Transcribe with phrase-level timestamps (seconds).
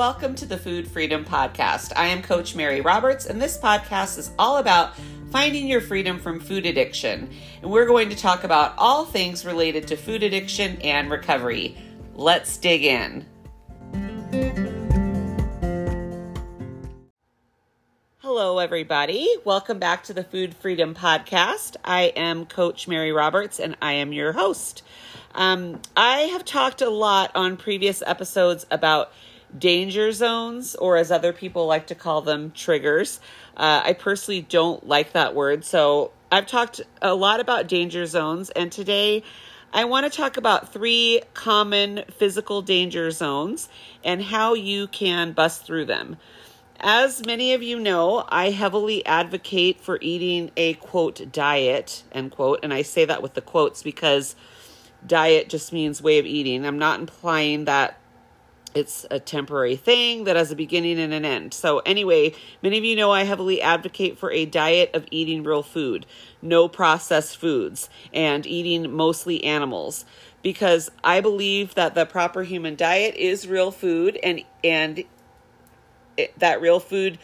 [0.00, 1.92] Welcome to the Food Freedom Podcast.
[1.94, 4.94] I am Coach Mary Roberts, and this podcast is all about
[5.30, 7.28] finding your freedom from food addiction.
[7.60, 11.76] And we're going to talk about all things related to food addiction and recovery.
[12.14, 13.26] Let's dig in.
[18.20, 19.28] Hello, everybody.
[19.44, 21.76] Welcome back to the Food Freedom Podcast.
[21.84, 24.82] I am Coach Mary Roberts, and I am your host.
[25.34, 29.12] Um, I have talked a lot on previous episodes about
[29.58, 33.20] danger zones, or as other people like to call them, triggers.
[33.56, 38.50] Uh, I personally don't like that word, so I've talked a lot about danger zones,
[38.50, 39.22] and today
[39.72, 43.68] I want to talk about three common physical danger zones
[44.02, 46.16] and how you can bust through them.
[46.80, 52.60] As many of you know, I heavily advocate for eating a quote diet, end quote,
[52.62, 54.34] and I say that with the quotes because
[55.06, 56.66] diet just means way of eating.
[56.66, 57.99] I'm not implying that
[58.74, 61.54] it's a temporary thing that has a beginning and an end.
[61.54, 65.62] So, anyway, many of you know I heavily advocate for a diet of eating real
[65.62, 66.06] food,
[66.40, 70.04] no processed foods, and eating mostly animals
[70.42, 75.04] because I believe that the proper human diet is real food and and
[76.16, 77.18] it, that real food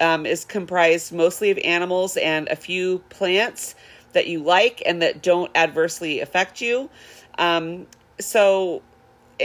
[0.00, 3.74] um, is comprised mostly of animals and a few plants
[4.12, 6.90] that you like and that don't adversely affect you.
[7.38, 7.86] Um,
[8.20, 8.82] so,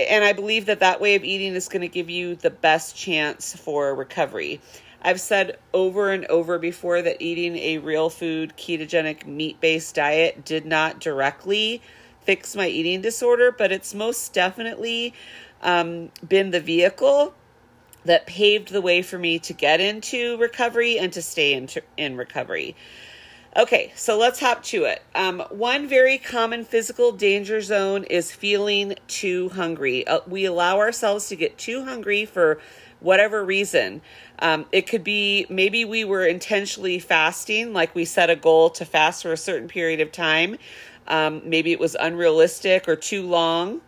[0.05, 2.95] and I believe that that way of eating is going to give you the best
[2.95, 4.61] chance for recovery.
[5.01, 10.43] I've said over and over before that eating a real food ketogenic meat based diet
[10.43, 11.81] did not directly
[12.21, 15.13] fix my eating disorder, but it's most definitely
[15.61, 17.33] um, been the vehicle
[18.05, 22.17] that paved the way for me to get into recovery and to stay in, in
[22.17, 22.75] recovery.
[23.57, 25.01] Okay, so let's hop to it.
[25.15, 30.05] Um, one very common physical danger zone is feeling too hungry.
[30.05, 32.59] Uh, we allow ourselves to get too hungry for
[32.99, 34.03] whatever reason.
[34.37, 38.85] Um, it could be maybe we were intentionally fasting, like we set a goal to
[38.85, 40.57] fast for a certain period of time.
[41.07, 43.81] Um, maybe it was unrealistic or too long.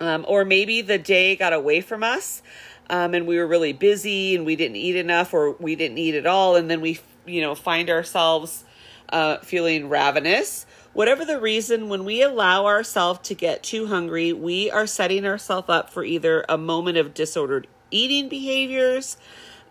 [0.00, 2.42] Um, or maybe the day got away from us
[2.90, 6.16] um, and we were really busy and we didn't eat enough or we didn't eat
[6.16, 6.56] at all.
[6.56, 8.64] And then we, you know, find ourselves
[9.12, 10.66] uh, feeling ravenous.
[10.94, 15.68] Whatever the reason, when we allow ourselves to get too hungry, we are setting ourselves
[15.68, 19.16] up for either a moment of disordered eating behaviors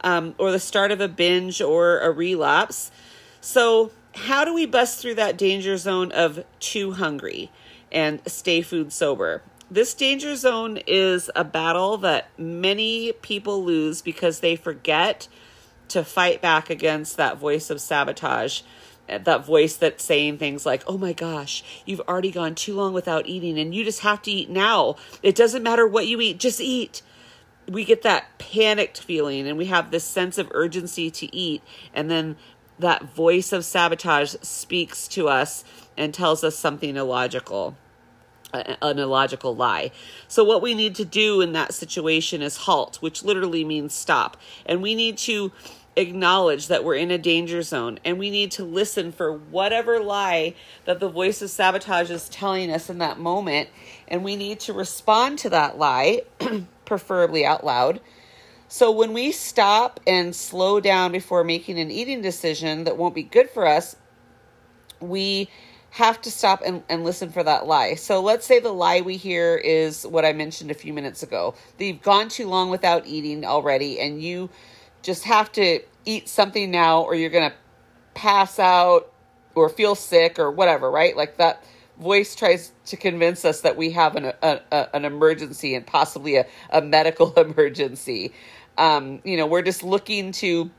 [0.04, 2.92] um, or the start of a binge or a relapse.
[3.42, 7.52] So, how do we bust through that danger zone of too hungry
[7.92, 9.42] and stay food sober?
[9.70, 15.30] This danger zone is a battle that many people lose because they forget
[15.88, 18.62] to fight back against that voice of sabotage
[19.20, 23.28] that voice that's saying things like, oh my gosh, you've already gone too long without
[23.28, 24.96] eating and you just have to eat now.
[25.22, 27.02] It doesn't matter what you eat, just eat.
[27.68, 31.62] We get that panicked feeling and we have this sense of urgency to eat.
[31.94, 32.38] And then
[32.80, 35.64] that voice of sabotage speaks to us
[35.98, 37.76] and tells us something illogical
[38.54, 39.92] an illogical lie.
[40.28, 44.38] So, what we need to do in that situation is halt, which literally means stop.
[44.66, 45.52] And we need to
[46.02, 50.54] acknowledge that we're in a danger zone and we need to listen for whatever lie
[50.86, 53.70] that the voice of sabotage is telling us in that moment
[54.08, 56.22] and we need to respond to that lie
[56.86, 58.02] preferably out loud
[58.68, 63.24] so when we stop and slow down before making an eating decision that won't be
[63.24, 63.96] good for us
[65.00, 65.50] we
[65.92, 67.96] have to stop and, and listen for that lie.
[67.96, 71.54] So let's say the lie we hear is what I mentioned a few minutes ago.
[71.78, 74.50] That you've gone too long without eating already and you
[75.02, 77.56] just have to eat something now or you're going to
[78.14, 79.12] pass out
[79.56, 81.16] or feel sick or whatever, right?
[81.16, 81.64] Like that
[82.00, 86.38] voice tries to convince us that we have an, a, a, an emergency and possibly
[86.38, 88.34] a, a medical emergency.
[88.78, 90.72] Um, you know, we're just looking to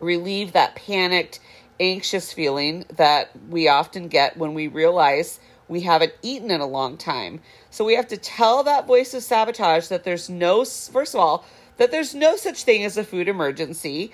[0.00, 1.40] relieve that panicked,
[1.80, 6.98] anxious feeling that we often get when we realize we haven't eaten in a long
[6.98, 7.40] time.
[7.70, 11.46] So we have to tell that voice of sabotage that there's no, first of all,
[11.76, 14.12] that there's no such thing as a food emergency.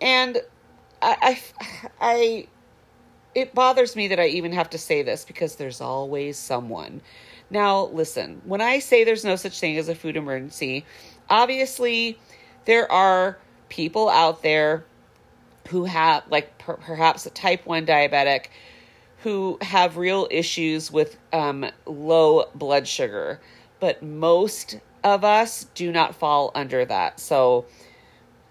[0.00, 0.38] And
[1.02, 2.46] I, I, I,
[3.34, 7.00] it bothers me that I even have to say this because there's always someone.
[7.50, 10.84] Now, listen, when I say there's no such thing as a food emergency,
[11.30, 12.18] obviously
[12.66, 14.84] there are people out there
[15.68, 18.46] who have, like per- perhaps a type 1 diabetic,
[19.22, 23.40] who have real issues with um, low blood sugar.
[23.80, 27.20] But most of us do not fall under that.
[27.20, 27.66] So,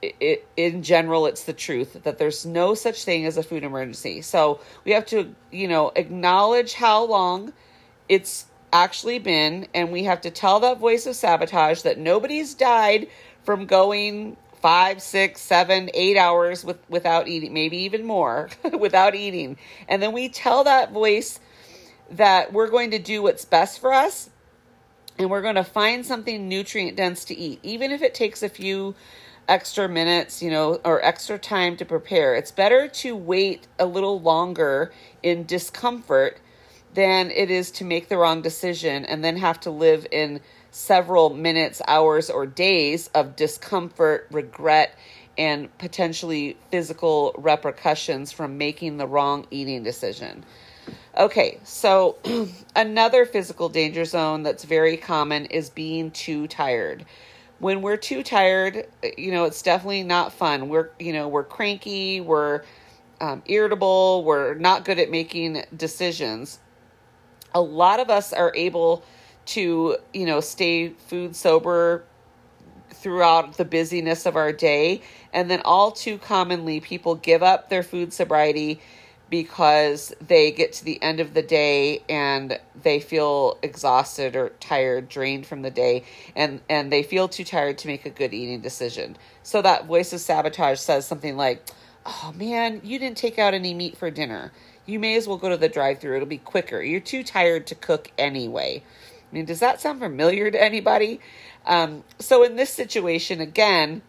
[0.01, 4.21] it, in general, it's the truth that there's no such thing as a food emergency.
[4.21, 7.53] So we have to, you know, acknowledge how long
[8.07, 13.07] it's actually been, and we have to tell that voice of sabotage that nobody's died
[13.43, 19.57] from going five, six, seven, eight hours with, without eating, maybe even more without eating.
[19.87, 21.39] And then we tell that voice
[22.11, 24.29] that we're going to do what's best for us
[25.17, 28.49] and we're going to find something nutrient dense to eat, even if it takes a
[28.49, 28.95] few
[29.47, 32.35] extra minutes, you know, or extra time to prepare.
[32.35, 34.91] It's better to wait a little longer
[35.23, 36.39] in discomfort
[36.93, 40.41] than it is to make the wrong decision and then have to live in
[40.71, 44.97] several minutes, hours, or days of discomfort, regret,
[45.37, 50.43] and potentially physical repercussions from making the wrong eating decision.
[51.17, 52.17] Okay, so
[52.75, 57.05] another physical danger zone that's very common is being too tired.
[57.59, 58.87] When we're too tired,
[59.17, 60.69] you know, it's definitely not fun.
[60.69, 62.61] We're, you know, we're cranky, we're
[63.19, 66.59] um, irritable, we're not good at making decisions.
[67.55, 69.03] A lot of us are able
[69.47, 72.03] to, you know, stay food sober
[72.93, 75.01] throughout the busyness of our day.
[75.33, 78.81] And then all too commonly, people give up their food sobriety
[79.29, 85.09] because they get to the end of the day and they feel exhausted or tired,
[85.09, 86.03] drained from the day,
[86.35, 89.17] and, and they feel too tired to make a good eating decision.
[89.43, 91.65] So that voice of sabotage says something like,
[92.05, 94.53] Oh man, you didn't take out any meat for dinner.
[94.85, 96.15] You may as well go to the drive through.
[96.15, 96.81] It'll be quicker.
[96.81, 98.81] You're too tired to cook anyway.
[99.29, 101.19] I mean, does that sound familiar to anybody?
[101.65, 104.01] Um, so, in this situation, again,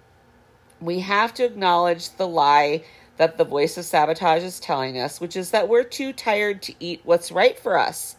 [0.80, 2.84] we have to acknowledge the lie
[3.18, 6.74] that the voice of sabotage is telling us, which is that we're too tired to
[6.80, 8.16] eat what's right for us.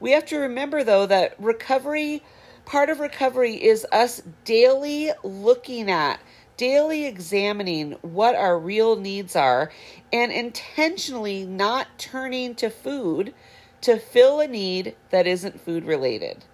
[0.00, 2.22] We have to remember, though, that recovery,
[2.64, 6.20] part of recovery is us daily looking at,
[6.56, 9.72] daily examining what our real needs are,
[10.12, 13.32] and intentionally not turning to food
[13.80, 16.44] to fill a need that isn't food related.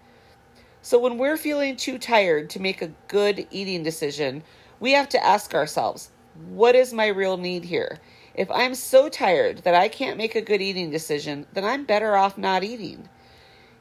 [0.83, 4.43] So when we're feeling too tired to make a good eating decision,
[4.79, 7.99] we have to ask ourselves, what is my real need here?
[8.35, 12.17] If I'm so tired that I can't make a good eating decision, then I'm better
[12.17, 13.09] off not eating.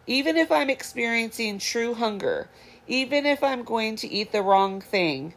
[0.05, 2.49] Even if I'm experiencing true hunger,
[2.87, 5.33] even if I'm going to eat the wrong thing,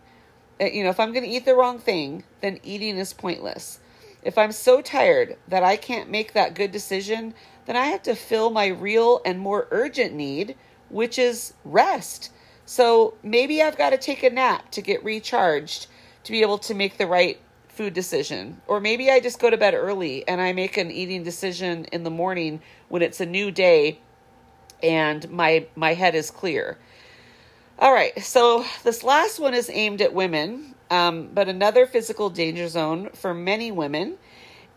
[0.60, 3.80] eh, you know, if I'm going to eat the wrong thing, then eating is pointless.
[4.22, 7.32] If I'm so tired that I can't make that good decision,
[7.64, 10.56] then I have to fill my real and more urgent need,
[10.90, 12.30] which is rest.
[12.64, 15.86] So maybe I've got to take a nap to get recharged
[16.26, 18.60] to be able to make the right food decision.
[18.66, 22.04] Or maybe I just go to bed early and I make an eating decision in
[22.04, 23.98] the morning when it's a new day
[24.82, 26.78] and my my head is clear.
[27.78, 32.68] All right, so this last one is aimed at women, um, but another physical danger
[32.68, 34.16] zone for many women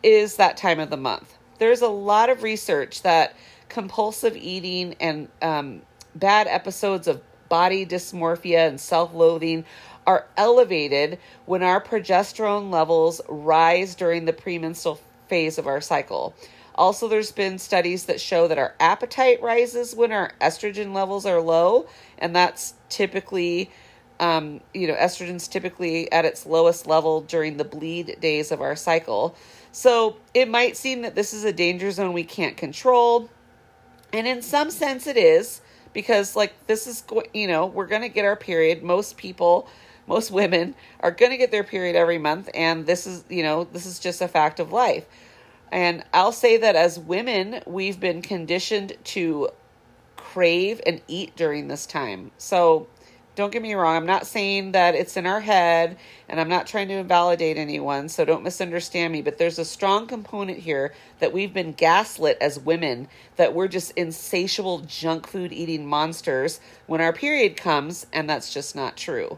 [0.04, 3.36] is that time of the month there's a lot of research that
[3.68, 5.82] compulsive eating and um,
[6.16, 9.64] bad episodes of body dysmorphia and self loathing
[10.08, 16.34] are elevated when our progesterone levels rise during the premenstrual phase of our cycle.
[16.76, 21.42] Also, there's been studies that show that our appetite rises when our estrogen levels are
[21.42, 21.88] low,
[22.18, 23.70] and that's typically,
[24.22, 28.78] um, you know, estrogen's typically at its lowest level during the bleed days of our
[28.78, 29.36] cycle.
[29.72, 33.30] So it might seem that this is a danger zone we can't control.
[34.14, 35.62] And in some sense, it is
[35.94, 37.04] because, like, this is,
[37.34, 38.84] you know, we're going to get our period.
[38.84, 39.68] Most people,
[40.10, 42.50] most women are going to get their period every month.
[42.54, 45.06] And this is, you know, this is just a fact of life.
[45.72, 49.50] And I'll say that as women, we've been conditioned to
[50.18, 52.32] crave and eat during this time.
[52.40, 52.88] So
[53.36, 55.98] don't get me wrong, I'm not saying that it's in our head
[56.28, 60.08] and I'm not trying to invalidate anyone, so don't misunderstand me, but there's a strong
[60.08, 65.86] component here that we've been gaslit as women that we're just insatiable junk food eating
[65.86, 69.38] monsters when our period comes, and that's just not true.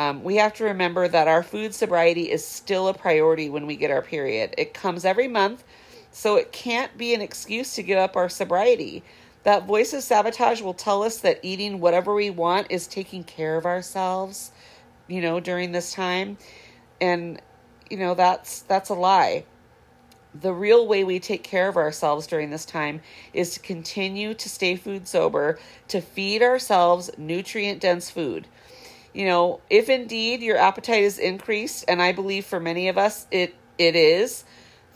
[0.00, 3.76] Um, we have to remember that our food sobriety is still a priority when we
[3.76, 4.54] get our period.
[4.56, 5.62] It comes every month,
[6.10, 9.02] so it can't be an excuse to give up our sobriety.
[9.42, 13.58] That voice of sabotage will tell us that eating whatever we want is taking care
[13.58, 14.52] of ourselves,
[15.06, 16.38] you know, during this time.
[16.98, 17.42] And
[17.90, 19.44] you know, that's that's a lie.
[20.32, 23.02] The real way we take care of ourselves during this time
[23.34, 28.46] is to continue to stay food sober, to feed ourselves nutrient dense food.
[29.12, 33.26] You know, if indeed your appetite is increased, and I believe for many of us
[33.30, 34.44] it it is,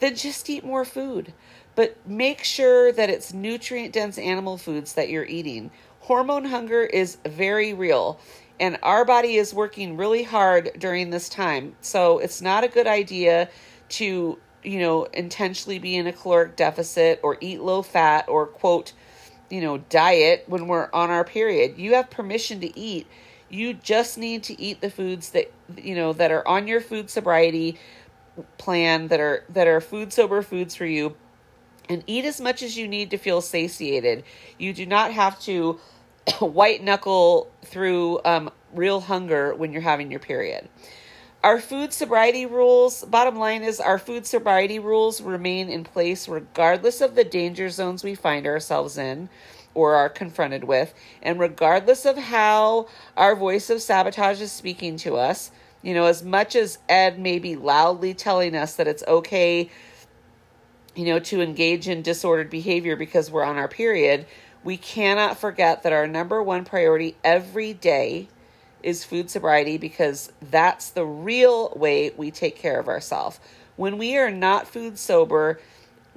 [0.00, 1.33] then just eat more food
[1.75, 5.71] but make sure that it's nutrient dense animal foods that you're eating.
[6.00, 8.21] Hormone hunger is very real,
[8.61, 11.75] and our body is working really hard during this time.
[11.80, 13.49] So it's not a good idea
[13.90, 18.92] to, you know, intentionally be in a caloric deficit or eat low fat or quote,
[19.50, 21.78] you know, diet when we're on our period.
[21.78, 23.06] You have permission to eat.
[23.48, 27.10] You just need to eat the foods that you know that are on your food
[27.10, 27.78] sobriety
[28.58, 31.16] plan that are that are food sober foods for you
[31.88, 34.24] and eat as much as you need to feel satiated.
[34.58, 35.78] You do not have to
[36.40, 40.68] white knuckle through um, real hunger when you're having your period.
[41.42, 47.02] Our food sobriety rules, bottom line is, our food sobriety rules remain in place regardless
[47.02, 49.28] of the danger zones we find ourselves in
[49.75, 55.16] or are confronted with, and regardless of how our voice of sabotage is speaking to
[55.16, 55.50] us.
[55.83, 59.69] You know, as much as Ed may be loudly telling us that it's okay,
[60.95, 64.26] you know, to engage in disordered behavior because we're on our period,
[64.62, 68.28] we cannot forget that our number one priority every day
[68.83, 73.40] is food sobriety because that's the real way we take care of ourselves.
[73.76, 75.61] When we are not food sober,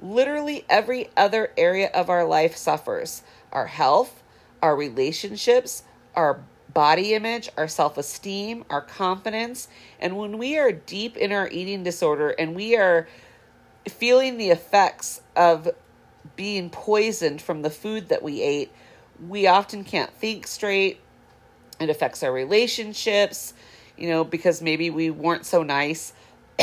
[0.00, 4.22] literally every other area of our life suffers our health,
[4.62, 5.82] our relationships,
[6.14, 6.40] our
[6.72, 9.68] body image, our self esteem, our confidence.
[9.98, 13.08] And when we are deep in our eating disorder and we are
[13.88, 15.68] feeling the effects of
[16.36, 18.70] being poisoned from the food that we ate,
[19.26, 21.00] we often can't think straight.
[21.80, 23.54] It affects our relationships,
[23.96, 26.12] you know, because maybe we weren't so nice.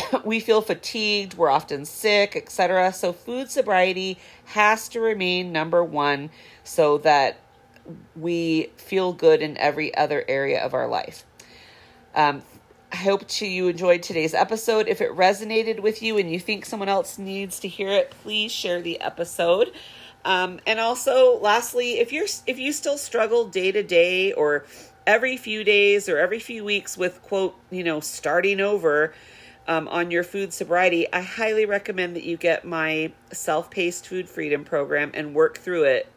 [0.26, 2.92] we feel fatigued, we're often sick, etc.
[2.94, 6.30] So food sobriety has to remain number 1
[6.64, 7.38] so that
[8.16, 11.26] we feel good in every other area of our life.
[12.16, 12.44] Um,
[12.92, 14.88] I hope to you enjoyed today's episode.
[14.88, 18.52] If it resonated with you and you think someone else needs to hear it, please
[18.52, 19.72] share the episode.
[20.24, 24.66] Um, and also, lastly, if you're if you still struggle day to day or
[25.06, 29.14] every few days or every few weeks with quote you know starting over
[29.68, 34.64] um, on your food sobriety, I highly recommend that you get my self-paced food freedom
[34.64, 36.08] program and work through it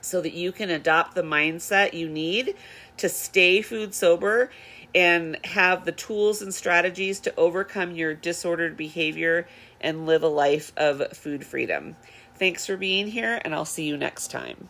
[0.00, 2.54] so that you can adopt the mindset you need
[2.98, 4.50] to stay food sober
[4.94, 9.48] and have the tools and strategies to overcome your disordered behavior
[9.80, 11.96] and live a life of food freedom.
[12.36, 14.68] Thanks for being here, and I'll see you next time.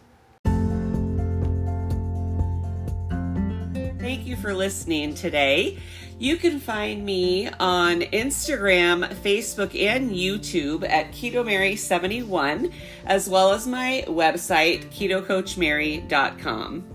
[3.98, 5.78] Thank you for listening today.
[6.18, 12.72] You can find me on Instagram, Facebook, and YouTube at Keto Mary 71
[13.04, 16.93] as well as my website, ketocoachmary.com.